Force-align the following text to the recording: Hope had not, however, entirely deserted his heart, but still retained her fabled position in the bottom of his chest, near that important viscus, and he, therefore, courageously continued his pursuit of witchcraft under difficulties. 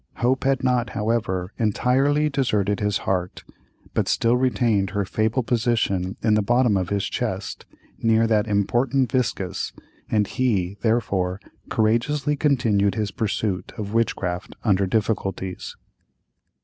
Hope 0.15 0.45
had 0.45 0.63
not, 0.63 0.89
however, 0.97 1.51
entirely 1.59 2.27
deserted 2.27 2.79
his 2.79 2.97
heart, 3.05 3.43
but 3.93 4.07
still 4.07 4.35
retained 4.35 4.89
her 4.89 5.05
fabled 5.05 5.45
position 5.45 6.17
in 6.23 6.33
the 6.33 6.41
bottom 6.41 6.75
of 6.75 6.89
his 6.89 7.05
chest, 7.05 7.67
near 7.99 8.25
that 8.25 8.47
important 8.47 9.11
viscus, 9.11 9.73
and 10.09 10.25
he, 10.25 10.75
therefore, 10.81 11.39
courageously 11.69 12.35
continued 12.35 12.95
his 12.95 13.11
pursuit 13.11 13.73
of 13.77 13.93
witchcraft 13.93 14.55
under 14.63 14.87
difficulties. 14.87 15.75